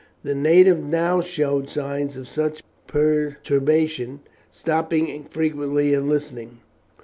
[0.23, 6.61] The native now showed signs of much perturbation, stopping frequently and listening.